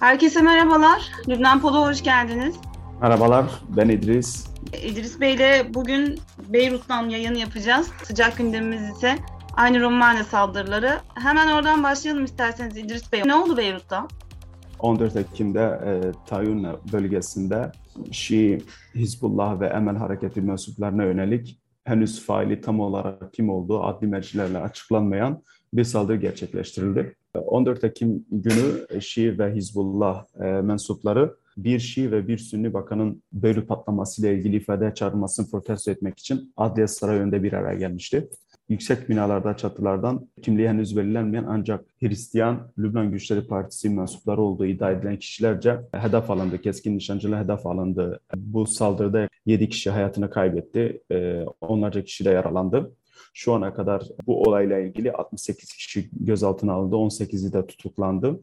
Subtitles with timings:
[0.00, 1.12] Herkese merhabalar.
[1.28, 2.56] Lübnan Polo hoş geldiniz.
[3.00, 3.44] Merhabalar,
[3.76, 4.46] ben İdris.
[4.82, 7.90] İdris Bey ile bugün Beyrut'tan yayın yapacağız.
[8.04, 9.16] Sıcak gündemimiz ise
[9.56, 11.00] aynı Romanya saldırıları.
[11.14, 13.22] Hemen oradan başlayalım isterseniz İdris Bey.
[13.26, 14.08] Ne oldu Beyrut'ta?
[14.78, 15.92] 14 Ekim'de e,
[16.26, 17.72] Tayun bölgesinde
[18.12, 18.62] Şii,
[18.94, 25.42] Hizbullah ve Emel Hareketi mensuplarına yönelik henüz faili tam olarak kim olduğu adli mercilerle açıklanmayan
[25.74, 27.16] bir saldırı gerçekleştirildi.
[27.38, 33.68] 14 Ekim günü Şii ve Hizbullah e, mensupları bir Şii ve bir Sünni bakanın Beyrut
[33.68, 38.28] patlamasıyla ilgili ifade çağrılmasını protesto etmek için Adliye Sarayı önünde bir araya gelmişti.
[38.68, 45.18] Yüksek binalarda, çatılardan kimliği henüz belirlenmeyen ancak Hristiyan Lübnan Güçleri Partisi mensupları olduğu iddia edilen
[45.18, 48.20] kişilerce hedef alındı, keskin nişancıyla hedef alındı.
[48.36, 52.92] Bu saldırıda 7 kişi hayatını kaybetti, e, onlarca kişi de yaralandı.
[53.38, 58.40] Şu ana kadar bu olayla ilgili 68 kişi gözaltına alındı, 18'i de tutuklandı.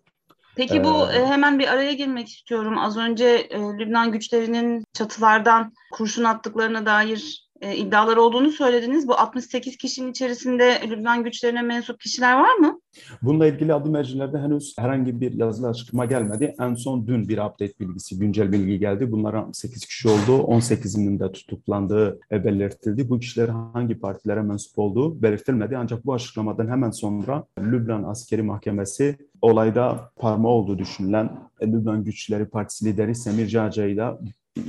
[0.55, 2.77] Peki bu ee, hemen bir araya girmek istiyorum.
[2.77, 9.07] Az önce e, Lübnan güçlerinin çatılardan kurşun attıklarına dair e, iddialar olduğunu söylediniz.
[9.07, 12.79] Bu 68 kişinin içerisinde Lübnan güçlerine mensup kişiler var mı?
[13.21, 16.55] Bununla ilgili adı mercilerde henüz herhangi bir yazılı açıklama gelmedi.
[16.59, 19.11] En son dün bir update bilgisi, güncel bilgi geldi.
[19.11, 20.31] Bunlar 68 kişi oldu.
[20.31, 23.09] 18'inin de tutuklandığı belirtildi.
[23.09, 25.77] Bu kişilerin hangi partilere mensup olduğu belirtilmedi.
[25.77, 31.29] Ancak bu açıklamadan hemen sonra Lübnan Askeri Mahkemesi olayda parmağı olduğu düşünülen
[31.63, 34.19] Lübnan Güçleri Partisi lideri Semir Caca'yı da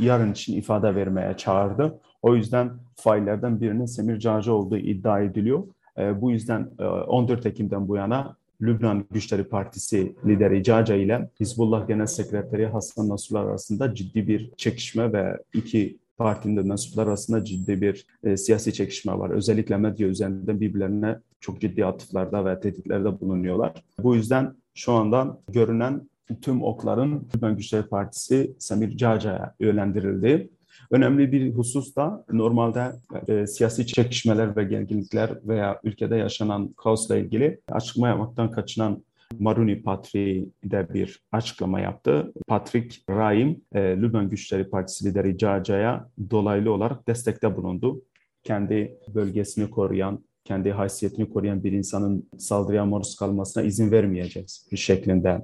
[0.01, 2.01] yarın için ifade vermeye çağırdı.
[2.23, 5.63] O yüzden faillerden birinin Semir Cacı olduğu iddia ediliyor.
[5.99, 11.89] E, bu yüzden e, 14 Ekim'den bu yana Lübnan Güçleri Partisi lideri Caca ile Hizbullah
[11.89, 17.81] Genel Sekreteri Hasan Nasrullah arasında ciddi bir çekişme ve iki partinin de mensuplar arasında ciddi
[17.81, 19.31] bir e, siyasi çekişme var.
[19.31, 23.73] Özellikle medya üzerinden birbirlerine çok ciddi atıflarda ve tehditlerde bulunuyorlar.
[24.03, 26.09] Bu yüzden şu anda görünen
[26.43, 30.51] tüm okların Lübnan Güçleri Partisi Samir Caca'ya yönlendirildi.
[30.91, 32.93] Önemli bir husus da normalde
[33.29, 39.03] e, siyasi çekişmeler ve gerginlikler veya ülkede yaşanan kaosla ilgili açıklama yapmaktan kaçınan
[39.39, 42.33] Maruni Patri de bir açıklama yaptı.
[42.47, 48.03] Patrick Raim, e, Lübnan Güçleri Partisi lideri Caca'ya dolaylı olarak destekte bulundu.
[48.45, 55.43] Kendi bölgesini koruyan, kendi haysiyetini koruyan bir insanın saldırıya maruz kalmasına izin vermeyeceğiz şeklinde e,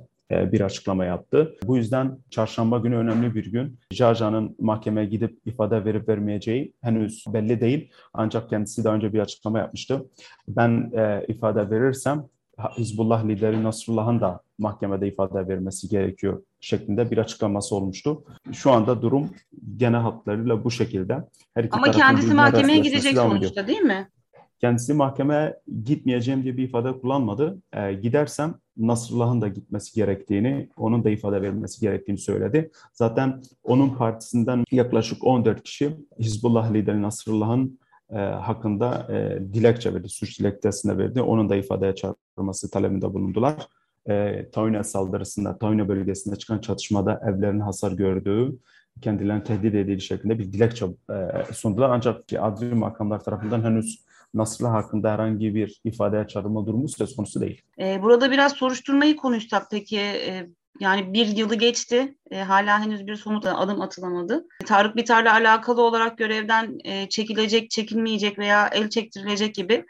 [0.53, 1.55] bir açıklama yaptı.
[1.65, 3.79] Bu yüzden çarşamba günü önemli bir gün.
[3.91, 7.91] Jaja'nın mahkemeye gidip ifade verip vermeyeceği henüz belli değil.
[8.15, 10.07] Ancak kendisi daha önce bir açıklama yapmıştı.
[10.49, 12.25] Ben e, ifade verirsem
[12.79, 18.25] Hizbullah lideri Nasrullah'ın da mahkemede ifade vermesi gerekiyor şeklinde bir açıklaması olmuştu.
[18.53, 19.31] Şu anda durum
[19.77, 21.19] genel hatlarıyla bu şekilde.
[21.55, 24.09] Her iki Ama kendisi mahkemeye gidecek sonuçta değil mi?
[24.61, 27.63] Kendisi mahkemeye gitmeyeceğim diye bir ifade kullanmadı.
[27.73, 32.71] E, gidersem Nasrullah'ın da gitmesi gerektiğini, onun da ifade verilmesi gerektiğini söyledi.
[32.93, 37.79] Zaten onun partisinden yaklaşık 14 kişi Hizbullah lideri Nasrullah'ın
[38.11, 41.23] e, hakkında e, dilekçe verdi, suç dilekçesine verdi.
[41.23, 43.57] Onun da ifadeye çağrılması talebinde bulundular.
[44.09, 48.59] E, Tayune saldırısında, Tayune bölgesinde çıkan çatışmada evlerin hasar gördüğü,
[49.01, 50.87] kendilerini tehdit edildiği şeklinde bir dilekçe
[51.53, 51.91] sundular.
[51.91, 54.03] Ancak adli makamlar tarafından henüz
[54.35, 57.63] Nasrallah hakkında herhangi bir ifadeye çağrılma durumu söz konusu değil.
[57.79, 60.47] E, burada biraz soruşturmayı konuşsak peki e,
[60.81, 62.15] yani bir yılı geçti.
[62.31, 64.47] E, hala henüz bir somut adım atılamadı.
[64.67, 66.79] Tarık Biter'le alakalı olarak görevden
[67.09, 69.85] çekilecek, çekilmeyecek veya el çektirilecek gibi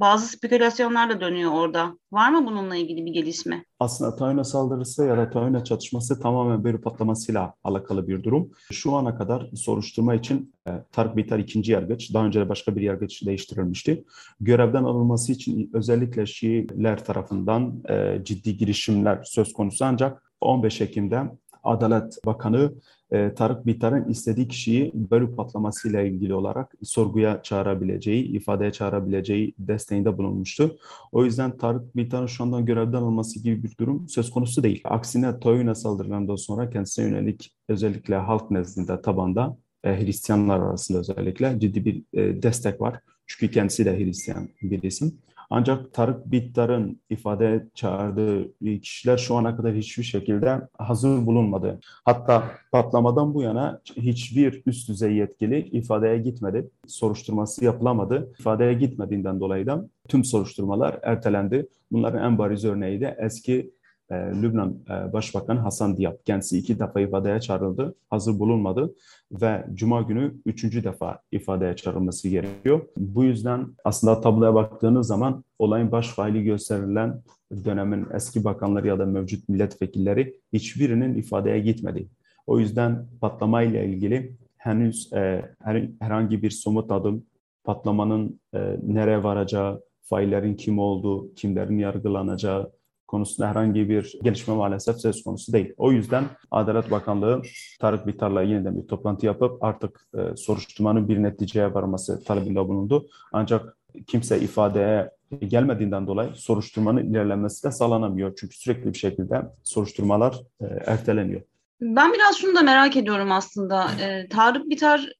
[0.00, 1.98] bazı spekülasyonlar da dönüyor orada.
[2.12, 3.64] Var mı bununla ilgili bir gelişme?
[3.80, 8.50] Aslında Tayyip'e saldırısı ya da Tayyip'e çatışması tamamen bir patlamasıyla alakalı bir durum.
[8.72, 12.82] Şu ana kadar soruşturma için e, Tarık Biter ikinci yargıç, daha önce de başka bir
[12.82, 14.04] yargıç değiştirilmişti.
[14.40, 21.22] Görevden alınması için özellikle Şiiler tarafından e, ciddi girişimler söz konusu ancak 15 Ekim'de
[21.64, 22.72] Adalet Bakanı
[23.10, 30.76] e, Tarık Bitar'ın istediği kişiyi bölük patlamasıyla ilgili olarak sorguya çağırabileceği, ifadeye çağırabileceği desteğinde bulunmuştu.
[31.12, 34.80] O yüzden Tarık Bitar'ın şu andan görevden alınması gibi bir durum söz konusu değil.
[34.84, 41.84] Aksine Toyuna saldırılarından sonra kendisine yönelik özellikle halk nezdinde tabanda e, Hristiyanlar arasında özellikle ciddi
[41.84, 43.00] bir e, destek var.
[43.26, 45.18] Çünkü kendisi de Hristiyan bir isim.
[45.50, 51.80] Ancak Tarık Bittar'ın ifade çağırdığı kişiler şu ana kadar hiçbir şekilde hazır bulunmadı.
[52.04, 56.70] Hatta patlamadan bu yana hiçbir üst düzey yetkili ifadeye gitmedi.
[56.86, 58.32] Soruşturması yapılamadı.
[58.38, 61.68] İfadeye gitmediğinden dolayı da tüm soruşturmalar ertelendi.
[61.92, 63.70] Bunların en bariz örneği de eski
[64.10, 68.94] e, Lübnan e, Başbakanı Hasan Diab kendisi iki defa ifadeye çağrıldı, hazır bulunmadı
[69.32, 72.80] ve Cuma günü üçüncü defa ifadeye çağrılması gerekiyor.
[72.96, 77.22] Bu yüzden aslında tabloya baktığınız zaman olayın baş faili gösterilen
[77.64, 82.08] dönemin eski bakanları ya da mevcut milletvekilleri hiçbirinin ifadeye gitmedi.
[82.46, 87.26] O yüzden patlamayla ilgili henüz e, her, herhangi bir somut adım,
[87.64, 92.72] patlamanın e, nereye varacağı, faillerin kim olduğu, kimlerin yargılanacağı
[93.14, 95.74] konusunda herhangi bir gelişme maalesef söz konusu değil.
[95.76, 97.42] O yüzden Adalet Bakanlığı
[97.80, 103.06] Tarık Bitar'la yeniden bir toplantı yapıp artık e, soruşturmanın bir neticeye varması talebinde bulundu.
[103.32, 103.76] Ancak
[104.06, 108.32] kimse ifadeye gelmediğinden dolayı soruşturmanın ilerlenmesi de sağlanamıyor.
[108.36, 111.42] Çünkü sürekli bir şekilde soruşturmalar e, erteleniyor.
[111.80, 113.90] Ben biraz şunu da merak ediyorum aslında.
[114.00, 115.12] E, Tarık Bitar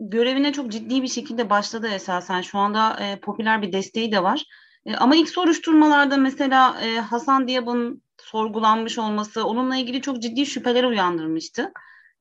[0.00, 2.40] görevine çok ciddi bir şekilde başladı esasen.
[2.40, 4.44] Şu anda e, popüler bir desteği de var.
[4.86, 10.84] E, ama ilk soruşturmalarda mesela e, Hasan Diyab'ın sorgulanmış olması onunla ilgili çok ciddi şüpheler
[10.84, 11.72] uyandırmıştı.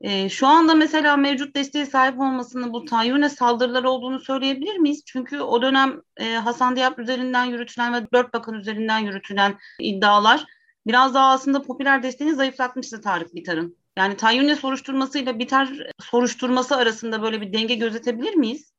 [0.02, 5.04] E, şu anda mesela mevcut desteğe sahip olmasının bu Tayyip'e saldırıları olduğunu söyleyebilir miyiz?
[5.06, 10.46] Çünkü o dönem e, Hasan Diyab üzerinden yürütülen ve dört bakan üzerinden yürütülen iddialar
[10.88, 13.78] biraz daha aslında popüler desteğini zayıflatmıştı Tarık Bitar'ın.
[13.98, 15.70] Yani Tayyip'le soruşturmasıyla Bitar
[16.00, 18.74] soruşturması arasında böyle bir denge gözetebilir miyiz?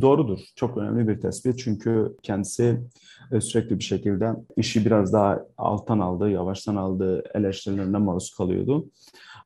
[0.00, 0.38] Doğrudur.
[0.56, 1.58] Çok önemli bir tespit.
[1.58, 2.80] Çünkü kendisi
[3.32, 8.86] e, sürekli bir şekilde işi biraz daha alttan aldı, yavaştan aldı eleştirilerine maruz kalıyordu.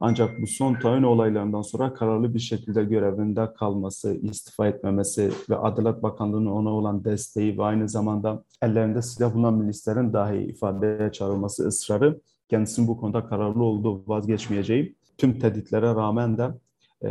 [0.00, 6.02] Ancak bu son tayin olaylarından sonra kararlı bir şekilde görevinde kalması, istifa etmemesi ve Adalet
[6.02, 12.20] Bakanlığı'nın ona olan desteği ve aynı zamanda ellerinde silah bulunan milislerin dahi ifadeye çağrılması ısrarı
[12.48, 16.50] kendisinin bu konuda kararlı olduğu vazgeçmeyeceği tüm tehditlere rağmen de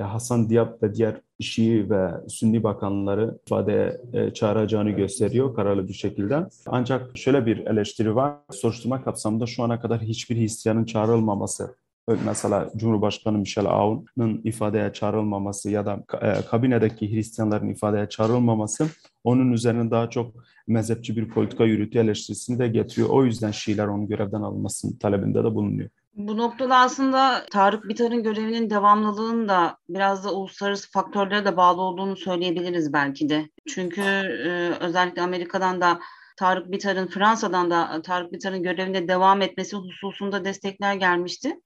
[0.02, 6.46] Hasan Diab ve diğer Şii ve Sünni bakanları ifadeye e, çağıracağını gösteriyor kararlı bir şekilde.
[6.66, 8.34] Ancak şöyle bir eleştiri var.
[8.52, 11.76] Soruşturma kapsamında şu ana kadar hiçbir Hristiyanın çağrılmaması
[12.08, 18.88] mesela Cumhurbaşkanı Michel Aoun'un ifadeye çağrılmaması ya da e, kabinedeki Hristiyanların ifadeye çağrılmaması
[19.24, 20.34] onun üzerine daha çok
[20.68, 23.10] mezhepçi bir politika yürütü eleştirisini de getiriyor.
[23.10, 25.90] O yüzden Şiiler onun görevden alınmasının talebinde de bulunuyor.
[26.14, 32.16] Bu noktada aslında Tarık Bitar'ın görevinin devamlılığının da biraz da uluslararası faktörlere de bağlı olduğunu
[32.18, 33.50] söyleyebiliriz belki de.
[33.68, 36.00] Çünkü e, özellikle Amerika'dan da
[36.38, 41.60] Tarık Bitar'ın Fransa'dan da Tarık Bitar'ın görevinde devam etmesi hususunda destekler gelmişti.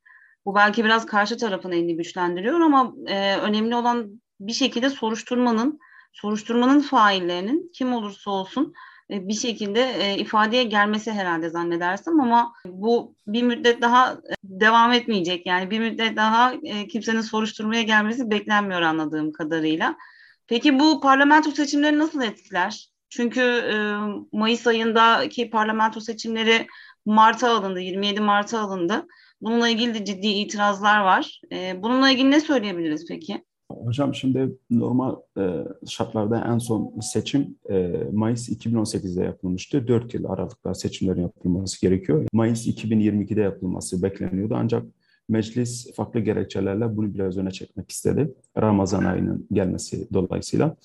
[0.45, 5.79] Bu belki biraz karşı tarafın elini güçlendiriyor ama e, önemli olan bir şekilde soruşturmanın
[6.13, 8.73] soruşturmanın faillerinin kim olursa olsun
[9.09, 15.45] bir şekilde e, ifadeye gelmesi herhalde zannedersem ama bu bir müddet daha e, devam etmeyecek.
[15.45, 16.53] Yani bir müddet daha
[16.89, 19.95] kimsenin soruşturmaya gelmesi beklenmiyor anladığım kadarıyla.
[20.47, 22.89] Peki bu parlamento seçimleri nasıl etkiler?
[23.09, 23.63] Çünkü
[24.31, 26.67] Mayıs ayındaki parlamento seçimleri
[27.05, 29.07] Mart'a alındı, 27 Mart'a alındı.
[29.41, 31.41] Bununla ilgili de ciddi itirazlar var.
[31.75, 33.43] Bununla ilgili ne söyleyebiliriz peki?
[33.71, 39.87] Hocam şimdi normal e, şartlarda en son seçim e, Mayıs 2018'de yapılmıştı.
[39.87, 42.25] 4 yıl aralıkla seçimlerin yapılması gerekiyor.
[42.33, 44.83] Mayıs 2022'de yapılması bekleniyordu ancak
[45.29, 48.33] meclis farklı gerekçelerle bunu biraz öne çekmek istedi.
[48.57, 50.75] Ramazan ayının gelmesi dolayısıyla.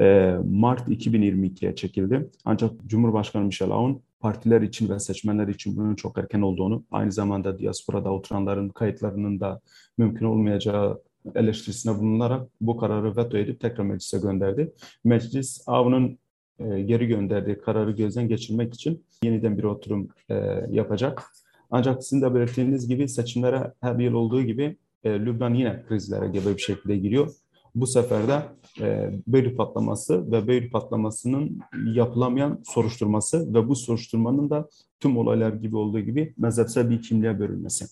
[0.00, 2.30] E, Mart 2022'ye çekildi.
[2.44, 7.58] Ancak Cumhurbaşkanı Michel Aoun partiler için ve seçmenler için bunun çok erken olduğunu, aynı zamanda
[7.58, 9.60] diasporada oturanların kayıtlarının da
[9.98, 11.02] mümkün olmayacağı
[11.34, 14.72] eleştirisine bulunarak bu kararı veto edip tekrar meclise gönderdi.
[15.04, 16.18] Meclis avının
[16.58, 20.34] e, geri gönderdiği kararı gözden geçirmek için yeniden bir oturum e,
[20.70, 21.22] yapacak.
[21.70, 26.56] Ancak sizin de belirttiğiniz gibi seçimlere her yıl olduğu gibi e, Lübnan yine krizlere gebe
[26.56, 27.30] bir şekilde giriyor.
[27.74, 28.42] Bu sefer de
[28.80, 31.60] e, Beyrut patlaması ve Beyrut patlamasının
[31.94, 34.68] yapılamayan soruşturması ve bu soruşturmanın da
[35.00, 37.86] tüm olaylar gibi olduğu gibi mezhepsel bir kimliğe bölünmesi.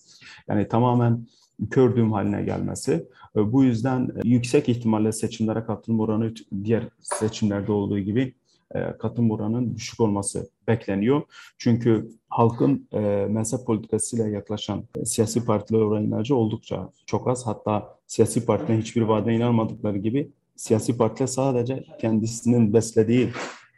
[0.47, 1.27] Yani tamamen
[1.71, 3.07] kördüğüm haline gelmesi.
[3.35, 6.33] E, bu yüzden e, yüksek ihtimalle seçimlere katılım oranı
[6.63, 8.33] diğer seçimlerde olduğu gibi
[8.75, 11.21] e, katılım oranının düşük olması bekleniyor.
[11.57, 12.87] Çünkü halkın
[13.29, 17.47] mezhep politikasıyla yaklaşan siyasi partiler oranlarca oldukça çok az.
[17.47, 23.29] Hatta siyasi partilerin hiçbir vaadine inanmadıkları gibi siyasi partiler sadece kendisinin beslediği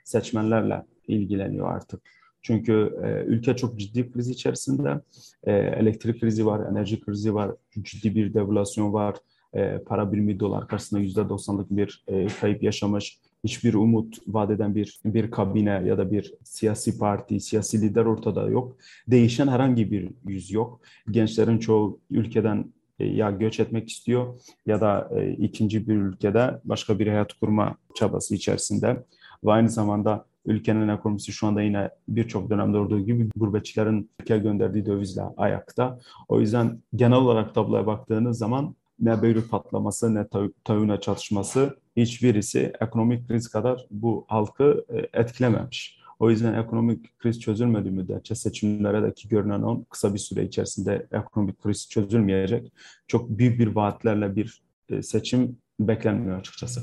[0.04, 2.02] seçmenlerle ilgileniyor artık.
[2.42, 5.02] Çünkü e, ülke çok ciddi kriz içerisinde.
[5.44, 9.16] E, elektrik krizi var, enerji krizi var, ciddi bir devalüasyon var.
[9.54, 13.20] E, para birimi dolar karşısında yüzde doksanlık bir e, kayıp yaşamış.
[13.44, 18.78] Hiçbir umut vadeden bir bir kabine ya da bir siyasi parti, siyasi lider ortada yok.
[19.08, 20.82] Değişen herhangi bir yüz yok.
[21.12, 27.00] Gençlerin çoğu ülkeden e, ya göç etmek istiyor ya da e, ikinci bir ülkede başka
[27.00, 29.04] bir hayat kurma çabası içerisinde
[29.46, 34.86] ve aynı zamanda Ülkenin ekonomisi şu anda yine birçok dönemde olduğu gibi gurbetçilerin ülke gönderdiği
[34.86, 36.00] dövizle ayakta.
[36.28, 40.26] O yüzden genel olarak tabloya baktığınız zaman ne Beyrut patlaması ne
[40.64, 46.00] Tayuna çatışması hiçbirisi ekonomik kriz kadar bu halkı e, etkilememiş.
[46.20, 51.08] O yüzden ekonomik kriz çözülmediği müddetçe seçimlere de ki görünen o kısa bir süre içerisinde
[51.12, 52.74] ekonomik kriz çözülmeyecek.
[53.08, 56.82] Çok büyük bir vaatlerle bir e, seçim beklenmiyor açıkçası.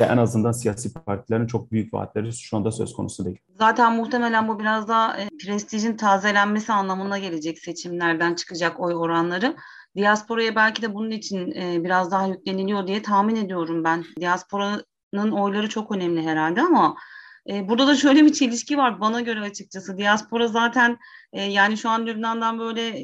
[0.00, 3.38] Ve en azından siyasi partilerin çok büyük vaatleri şu anda söz konusu değil.
[3.58, 9.56] Zaten muhtemelen bu biraz daha e, prestijin tazelenmesi anlamına gelecek seçimlerden çıkacak oy oranları.
[9.96, 14.04] Diasporaya belki de bunun için e, biraz daha yükleniliyor diye tahmin ediyorum ben.
[14.20, 16.96] Diasporanın oyları çok önemli herhalde ama
[17.50, 19.98] e, burada da şöyle bir çelişki var bana göre açıkçası.
[19.98, 20.98] Diaspora zaten
[21.32, 23.02] e, yani şu an Lübnan'dan böyle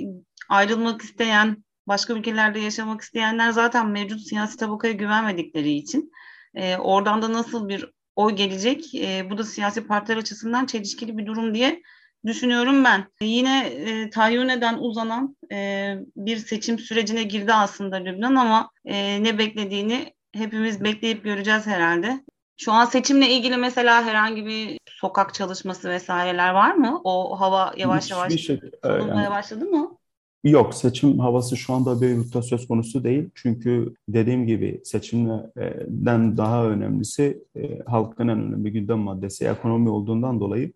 [0.48, 6.12] ayrılmak isteyen, başka ülkelerde yaşamak isteyenler zaten mevcut siyasi tabakaya güvenmedikleri için
[6.56, 8.94] e, oradan da nasıl bir oy gelecek?
[8.94, 11.82] E, bu da siyasi partiler açısından çelişkili bir durum diye
[12.26, 13.04] düşünüyorum ben.
[13.20, 19.38] E, yine e, Tayyune'den uzanan e, bir seçim sürecine girdi aslında Lübnan ama e, ne
[19.38, 22.24] beklediğini hepimiz bekleyip göreceğiz herhalde.
[22.56, 27.00] Şu an seçimle ilgili mesela herhangi bir sokak çalışması vesaireler var mı?
[27.04, 29.96] O hava yavaş yavaş şey, solunmaya yani, başladı mı?
[30.44, 33.30] Yok, seçim havası şu anda Beyrut'ta söz konusu değil.
[33.34, 40.72] Çünkü dediğim gibi seçimden daha önemlisi e, halkın en önemli gündem maddesi ekonomi olduğundan dolayı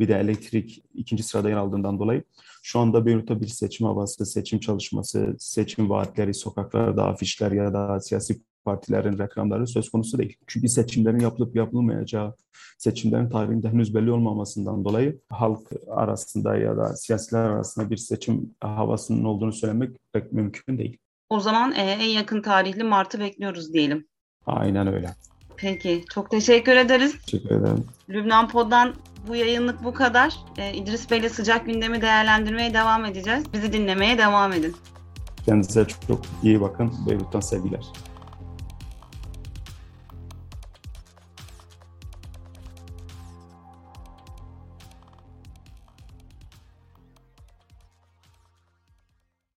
[0.00, 2.22] bir de elektrik ikinci sırada yer aldığından dolayı
[2.62, 8.40] şu anda Beyrut'ta bir seçim havası, seçim çalışması, seçim vaatleri, sokaklarda afişler ya da siyasi
[8.64, 10.36] partilerin reklamları söz konusu değil.
[10.46, 12.34] Çünkü seçimlerin yapılıp yapılmayacağı,
[12.78, 19.24] seçimlerin tarihinde henüz belli olmamasından dolayı halk arasında ya da siyasiler arasında bir seçim havasının
[19.24, 20.98] olduğunu söylemek pek mümkün değil.
[21.30, 24.06] O zaman e, en yakın tarihli Mart'ı bekliyoruz diyelim.
[24.46, 25.10] Aynen öyle.
[25.56, 27.16] Peki, çok teşekkür ederiz.
[27.26, 27.84] Teşekkür ederim.
[28.08, 28.94] Lübnan Pod'dan
[29.28, 30.36] bu yayınlık bu kadar.
[30.58, 33.44] Ee, İdris Bey'le sıcak gündemi değerlendirmeye devam edeceğiz.
[33.52, 34.76] Bizi dinlemeye devam edin.
[35.46, 36.92] Kendinize çok, çok iyi bakın.
[37.08, 37.84] Beyrut'tan sevgiler.